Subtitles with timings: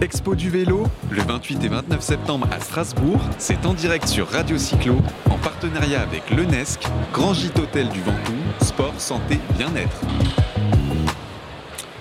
[0.00, 4.56] Expo du vélo, le 28 et 29 septembre à Strasbourg, c'est en direct sur Radio
[4.56, 4.94] Cyclo,
[5.28, 10.00] en partenariat avec l'UNESC, Grand Gîte Hôtel du Ventoux, sport, santé, bien-être.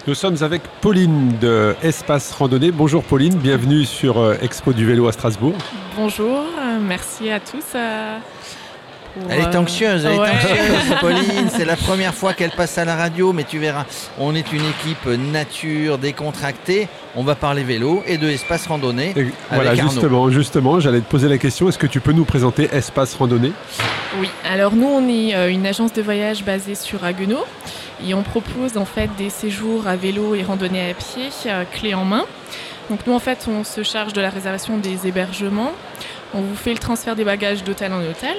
[0.05, 2.71] Nous sommes avec Pauline de Espace Randonnée.
[2.71, 5.55] Bonjour Pauline, bienvenue sur euh, Expo du vélo à Strasbourg.
[5.95, 7.65] Bonjour, euh, merci à tous.
[9.13, 10.27] Pour, Elle est euh, anxieuse, elle ouais.
[10.27, 11.49] est anxieuse, Pauline.
[11.49, 13.85] C'est la première fois qu'elle passe à la radio, mais tu verras,
[14.19, 16.87] on est une équipe nature décontractée.
[17.15, 19.13] On va parler vélo et de espace randonnée.
[19.15, 19.83] Et voilà, Arnaud.
[19.83, 23.53] justement, justement, j'allais te poser la question, est-ce que tu peux nous présenter Espace Randonnée?
[24.19, 27.43] Oui, alors nous on est euh, une agence de voyage basée sur Haguenau
[28.05, 31.93] et on propose en fait des séjours à vélo et randonnée à pied, euh, clé
[31.93, 32.25] en main.
[32.89, 35.73] Donc nous en fait on se charge de la réservation des hébergements.
[36.33, 38.37] On vous fait le transfert des bagages d'hôtel en hôtel.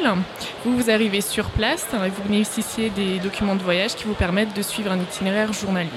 [0.64, 4.54] Vous, vous arrivez sur place et vous bénéficiez des documents de voyage qui vous permettent
[4.54, 5.88] de suivre un itinéraire journalier.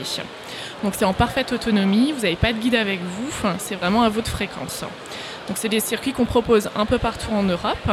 [0.84, 4.10] Donc c'est en parfaite autonomie, vous n'avez pas de guide avec vous, c'est vraiment à
[4.10, 4.84] votre fréquence.
[5.48, 7.90] Donc c'est des circuits qu'on propose un peu partout en Europe.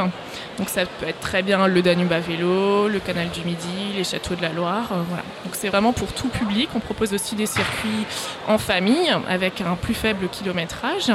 [0.58, 4.04] Donc ça peut être très bien le Danube à vélo, le canal du Midi, les
[4.04, 4.90] châteaux de la Loire.
[4.92, 5.16] euh.
[5.44, 6.68] Donc c'est vraiment pour tout public.
[6.76, 8.06] On propose aussi des circuits
[8.46, 11.10] en famille avec un plus faible kilométrage.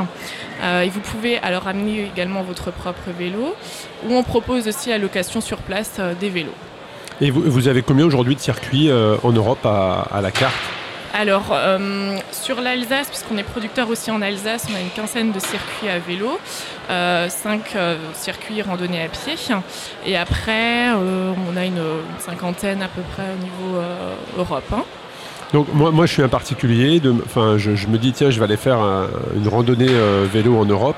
[0.64, 3.56] Euh, et vous pouvez alors amener également votre propre vélo
[4.06, 6.52] ou on propose aussi à location sur place euh, des vélos.
[7.22, 10.56] Et vous, avez combien aujourd'hui de circuits en Europe à la carte?
[11.16, 15.40] Alors, euh, sur l'Alsace, puisqu'on est producteur aussi en Alsace, on a une quinzaine de
[15.40, 16.40] circuits à vélo,
[16.90, 19.36] euh, cinq euh, circuits randonnée à pied.
[20.08, 21.82] Et après, on a une,
[22.18, 23.80] cinquantaine à peu près au niveau
[24.38, 24.64] Europe.
[24.74, 24.84] hein.
[25.54, 28.80] Donc moi, moi je suis un particulier, je, me dis tiens je vais aller faire
[28.80, 29.92] un- une randonnée
[30.34, 30.96] vélo en Europe.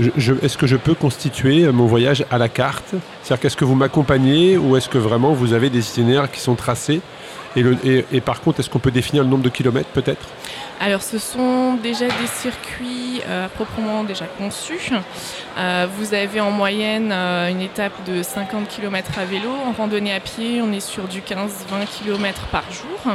[0.00, 2.86] Est-ce que je peux constituer mon voyage à la carte?
[3.22, 6.56] C'est-à-dire qu'est-ce que vous m'accompagnez ou est-ce que vraiment vous avez des itinéraires qui sont
[6.56, 7.00] tracés?
[7.56, 10.26] Et, le- et- et par contre est-ce qu'on peut définir le nombre de kilomètres peut-être?
[10.80, 14.90] Alors, ce sont déjà des circuits euh, proprement déjà conçus.
[15.56, 19.50] Euh, vous avez en moyenne euh, une étape de 50 km à vélo.
[19.68, 23.14] En randonnée à pied, on est sur du 15-20 km par jour.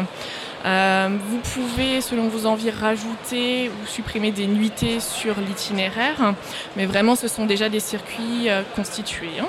[0.66, 6.34] Euh, vous pouvez, selon vos envies, rajouter ou supprimer des nuitées sur l'itinéraire,
[6.78, 9.30] mais vraiment, ce sont déjà des circuits euh, constitués.
[9.42, 9.48] hein.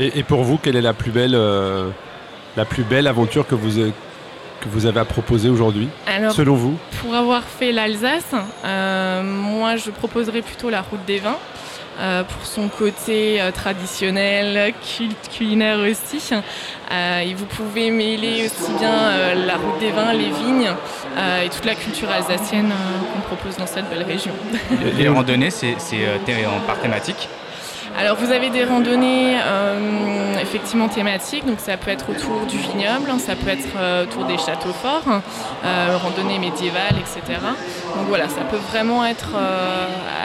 [0.00, 1.88] et, et pour vous quelle est la plus belle, euh,
[2.56, 3.92] la plus belle aventure que vous, avez-
[4.60, 5.88] que vous avez à proposer aujourd'hui
[6.32, 11.38] selon vous Pour avoir fait l'Alsace, euh, moi je proposerais plutôt la route des vins.
[12.00, 16.22] euh, pour son côté euh, traditionnel, cul- culinaire aussi.
[16.90, 20.70] Euh, et vous pouvez mêler aussi bien euh, la route des vins, les vignes
[21.18, 24.32] euh, et toute la culture alsacienne euh, qu'on propose dans cette belle région.
[24.96, 26.16] Les randonnées, c'est euh,
[26.66, 27.28] par thématique.
[27.98, 33.10] Alors vous avez des randonnées euh, effectivement thématiques, donc ça peut être autour du vignoble,
[33.18, 35.20] ça peut être euh, autour des châteaux forts,
[35.64, 37.38] euh, randonnées médiévales, etc.
[37.96, 39.34] Donc voilà, ça peut vraiment être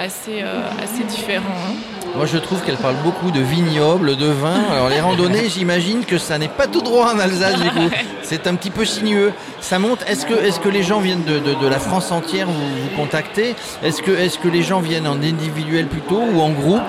[0.01, 0.43] assez,
[0.81, 1.43] assez différent.
[1.69, 1.96] hein.
[2.17, 4.59] Moi, je trouve qu'elle parle beaucoup de vignobles, de vin.
[4.71, 7.89] Alors, les randonnées, j'imagine que ça n'est pas tout droit en Alsace, du coup.
[8.23, 9.33] C'est un petit peu sinueux.
[9.61, 9.99] Ça monte.
[10.07, 12.95] Est-ce que, est que les gens viennent de, de- de la France entière vous, vous
[12.97, 13.55] contacter?
[13.83, 16.81] Est-ce que, est que les gens viennent en individuel plutôt ou en groupe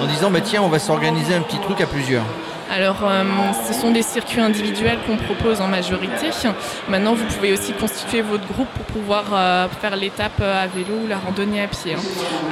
[0.00, 2.24] en disant bah, tiens, on va s'organiser un petit truc à plusieurs?
[2.76, 3.22] Alors, euh,
[3.68, 6.30] ce sont des circuits individuels qu'on propose en majorité.
[6.88, 11.06] Maintenant, vous pouvez aussi constituer votre groupe pour pouvoir euh, faire l'étape à vélo ou
[11.06, 11.94] la randonnée à pied.
[11.94, 11.98] hein.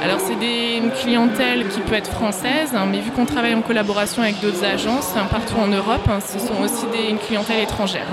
[0.01, 4.21] Alors, c'est une clientèle qui peut être française, hein, mais vu qu'on travaille en collaboration
[4.21, 8.07] avec d'autres agences hein, partout en Europe, ce sont aussi des, une clientèle étrangère.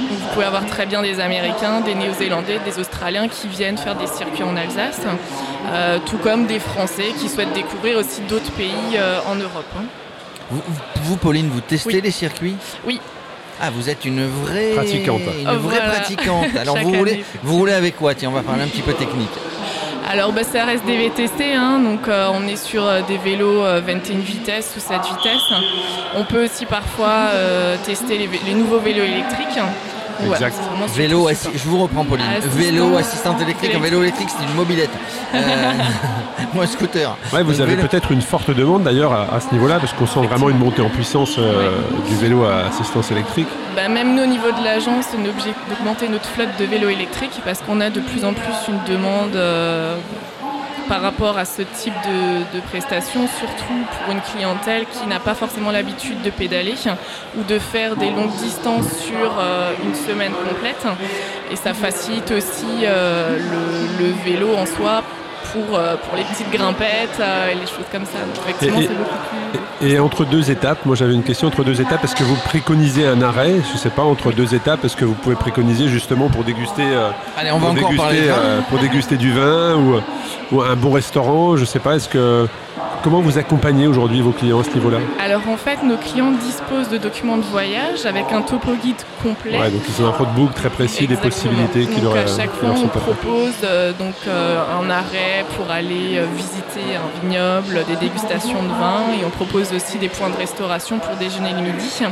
[0.00, 4.08] vous pouvez avoir très bien des Américains, des Néo-Zélandais, des Australiens qui viennent faire des
[4.08, 5.02] circuits en Alsace,
[5.72, 9.72] euh, tout comme des Français qui souhaitent découvrir aussi d'autres pays euh, en Europe.
[10.50, 10.62] Vous,
[11.02, 12.00] vous, Pauline, vous testez Oui.
[12.02, 13.00] les circuits Oui.
[13.60, 15.20] Ah, vous êtes une vraie Pratiquante.
[15.40, 15.90] Une Oh, vraie voilà.
[15.94, 16.46] pratiquante.
[16.60, 18.14] Alors, vous roulez, vous roulez avec quoi?
[18.14, 19.30] Tiens, on va parler un petit peu technique.
[20.10, 23.62] Alors bah, ça reste des VTC, hein, donc euh, on est sur euh, des vélos
[23.62, 25.52] euh, 21 vitesses ou 7 vitesses.
[26.16, 29.58] On peut aussi parfois euh, tester les nouveaux vélos électriques.
[30.24, 30.56] Exact.
[30.94, 32.26] Vélo, assi- je vous reprends Pauline.
[32.26, 33.74] Assistante vélo, assistante électrique.
[33.74, 34.28] Un vélo électrique.
[34.36, 34.90] c'est une mobilette.
[35.34, 35.38] Euh,
[36.54, 37.16] moi, un scooter.
[37.32, 39.92] Ouais, vous Donc, avez vélo- peut-être une forte demande d'ailleurs à, à ce niveau-là parce
[39.92, 41.70] qu'on sent vraiment une montée en puissance euh,
[42.08, 43.48] du vélo à assistance électrique.
[43.76, 46.88] Bah, même nous au niveau de l'agence, on est obligé d'augmenter notre flotte de vélos
[46.88, 49.96] électriques parce qu'on a de plus en plus une demande euh,
[50.88, 55.70] par rapport à ce type de, prestations, surtout pour une clientèle qui n'a pas forcément
[55.70, 56.74] l'habitude de pédaler
[57.36, 60.84] ou de faire des longues distances sur euh, une semaine complète.
[61.50, 63.38] Et ça facilite aussi euh,
[63.98, 65.02] le vélo en soi
[65.52, 67.20] pour, euh, pour les petites grimpettes
[67.50, 68.18] et les choses comme ça.
[68.20, 69.10] Donc, effectivement, Et- c'est beaucoup
[69.80, 69.88] plus.
[69.88, 72.02] Et entre deux étapes, moi j'avais une question entre deux étapes.
[72.04, 73.54] Est-ce que vous préconisez un arrêt?
[73.72, 77.10] Je sais pas, entre deux étapes, est-ce que vous pouvez préconiser justement pour déguster, euh,
[77.38, 78.34] Allez, on va pour encore déguster, parler de vin.
[78.36, 80.00] euh, pour déguster du vin ou,
[80.52, 81.56] ou un bon restaurant?
[81.56, 82.46] Je sais pas, est-ce que.
[83.02, 86.88] Comment vous accompagnez aujourd'hui vos clients à ce niveau-là Alors en fait, nos clients disposent
[86.88, 89.58] de documents de voyage avec un topo guide complet.
[89.58, 92.52] Ouais, donc ils ont un roadbook très précis des possibilités qui donc leur, à chaque
[92.52, 97.84] qui fois, on propose euh, donc euh, un arrêt pour aller euh, visiter un vignoble,
[97.86, 101.62] des dégustations de vin, et on propose aussi des points de restauration pour déjeuner le
[101.62, 102.02] midi.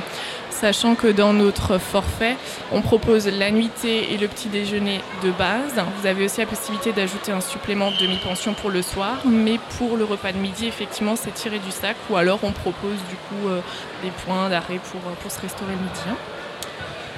[0.60, 2.36] Sachant que dans notre forfait,
[2.72, 5.74] on propose la nuitée et le petit déjeuner de base.
[6.00, 9.98] Vous avez aussi la possibilité d'ajouter un supplément de demi-pension pour le soir, mais pour
[9.98, 13.48] le repas de midi, effectivement, c'est tiré du sac, ou alors on propose du coup
[13.48, 13.60] euh,
[14.02, 16.00] des points d'arrêt pour, euh, pour se restaurer le midi.
[16.08, 16.16] hein.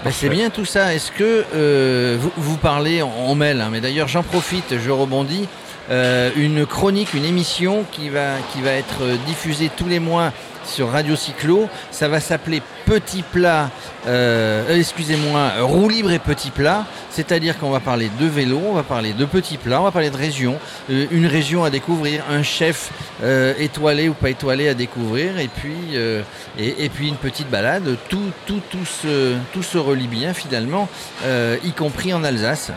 [0.04, 0.92] Bah, c'est bien tout ça.
[0.94, 5.48] Est-ce que euh, vous, parlez en, en mail, hein, mais d'ailleurs j'en profite, je rebondis.
[5.90, 8.36] Euh, une chronique, une émission qui va,
[8.66, 10.32] être euh, diffusée tous les mois
[10.66, 11.66] sur Radio Cyclo.
[11.90, 13.70] Ça va s'appeler Petit Plat,
[14.06, 16.84] euh, excusez-moi, Roue libre et Petit Plat.
[17.10, 20.10] C'est-à-dire qu'on va parler de vélo, on va parler de petits plats, on va parler
[20.10, 20.56] de région,
[20.88, 22.92] une région à découvrir, un chef
[23.58, 27.96] étoilé ou pas étoilé à découvrir, et puis, une petite balade.
[28.08, 30.88] Tout, tout, se, tout se relie bien finalement,
[31.64, 32.70] y compris en Alsace.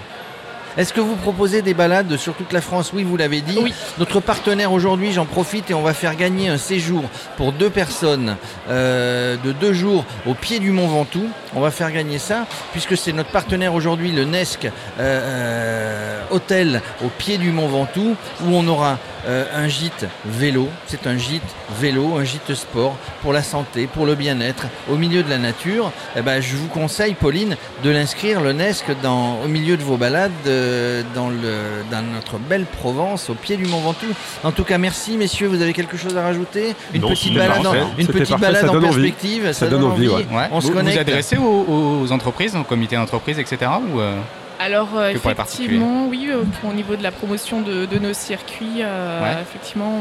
[0.78, 3.60] Est-ce que vous proposez des balades sur toute la France Oui, vous l'avez dit.
[3.62, 3.74] Oui.
[3.98, 7.04] Notre partenaire aujourd'hui, j'en profite et on va faire gagner un séjour
[7.36, 8.38] pour deux personnes
[8.70, 11.28] euh, de deux jours au pied du Mont Ventoux.
[11.56, 14.70] On va faire gagner ça puisque c'est notre partenaire aujourd'hui, le Nesc euh,
[15.00, 18.16] euh, Hôtel au pied du Mont Ventoux
[18.46, 18.98] où on aura
[19.28, 20.68] euh, un gîte vélo.
[20.88, 21.42] C'est un gîte
[21.80, 25.92] vélo, un gîte sport pour la santé, pour le bien-être, au milieu de la nature.
[26.16, 29.98] Eh ben, je vous conseille, Pauline, de l'inscrire le Nesc dans, au milieu de vos
[29.98, 34.14] balades euh, dans, le, dans notre belle Provence, au pied du Mont Ventoux.
[34.44, 35.48] En tout cas, merci messieurs.
[35.48, 36.76] Vous avez quelque chose à rajouter?
[36.94, 39.12] Une Non, petite balade, en, une petite parfait, balade ça en donne envie.
[39.12, 39.52] perspective.
[39.54, 40.26] Ça donne envie, ouais.
[40.32, 40.48] Ouais.
[40.52, 40.98] On se vous vous connecte.
[41.00, 43.58] adressez aux, aux entreprises, aux comités d'entreprise, etc.
[43.94, 44.18] Ou, euh,
[44.64, 48.14] Alors euh, pour effectivement, oui, euh, pour- au niveau de la promotion de, de nos
[48.14, 49.42] circuits, euh, Ouais.
[49.42, 49.92] effectivement,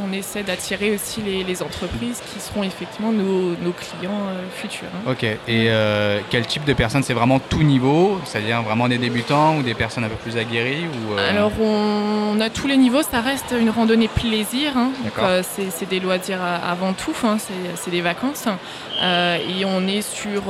[0.00, 4.22] on, on essaie d'attirer aussi les, les entreprises qui seront effectivement nos, nos clients
[4.54, 4.88] futurs.
[5.06, 5.10] hein.
[5.12, 5.24] Ok.
[5.48, 5.68] Et
[6.30, 7.02] quel type de personnes?
[7.02, 8.18] C'est vraiment tout niveau?
[8.24, 12.40] C'est-à-dire vraiment des débutants ou des personnes un peu plus aguerries ou, Alors on, on
[12.40, 14.90] a tous les niveaux, ça reste une randonnée plaisir, hein.
[15.42, 17.36] C'est des loisirs avant tout, hein,
[17.76, 18.46] c'est des vacances.
[19.02, 20.42] Et on est sur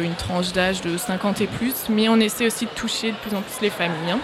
[0.00, 3.36] une tranche d'âge de 50 et plus, mais on essaie aussi de toucher de plus
[3.36, 4.12] en plus les familles.
[4.12, 4.18] hein.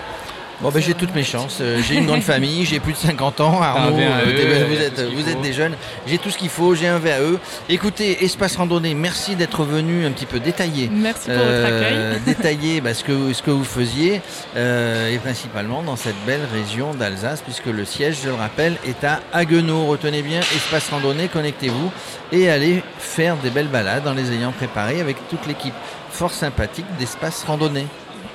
[0.61, 1.59] Bon, ben, j'ai toutes mes chances.
[1.61, 3.63] Euh, j'ai une grande famille, j'ai plus de 50 ans.
[3.63, 5.75] Arnaud, Un VAE, euh, t'es- il y a vous, êtes, vous êtes des jeunes.
[6.05, 7.39] J'ai tout ce qu'il faut, j'ai un VAE.
[7.69, 10.91] Écoutez, Espace Randonnée, merci d'être venu un petit peu détailler.
[10.93, 12.21] Merci pour votre euh, accueil.
[12.27, 14.21] détailler bah, ce, que, ce que vous faisiez
[14.57, 19.05] euh, et principalement dans cette belle région d'Alsace puisque le siège, je le rappelle, est
[19.05, 19.87] à Haguenau.
[19.87, 21.93] Retenez bien, espace randonnée, connectez-vous
[22.33, 25.75] et allez faire des belles balades en les ayant préparées avec toute l'équipe
[26.11, 27.87] fort sympathique d'espace randonnée.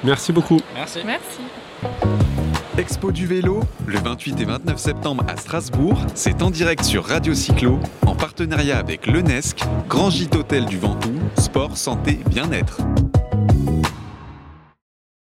[0.03, 0.59] Merci beaucoup.
[0.75, 1.00] Merci.
[1.05, 1.41] Merci.
[2.77, 7.33] Expo du vélo, le 28 et 29 septembre à Strasbourg, c'est en direct sur Radio
[7.33, 12.79] Cyclo, en partenariat avec l'UNESC, Grand Gîte Hôtel du Ventoux, Sport, Santé, Bien-être.